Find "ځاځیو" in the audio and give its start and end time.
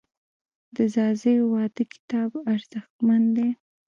0.93-1.49